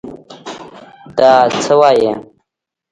دا 1.17 1.31
څه 1.63 1.73
وايې. 1.79 2.11